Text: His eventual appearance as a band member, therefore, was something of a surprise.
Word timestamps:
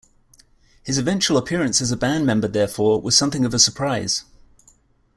His 0.83 0.97
eventual 0.97 1.37
appearance 1.37 1.79
as 1.79 1.91
a 1.91 1.95
band 1.95 2.25
member, 2.25 2.47
therefore, 2.47 2.99
was 3.03 3.15
something 3.15 3.45
of 3.45 3.53
a 3.53 3.59
surprise. 3.59 4.23